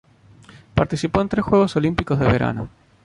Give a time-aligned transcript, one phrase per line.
[0.73, 2.69] Participó en tres Juegos Olímpicos de Verano.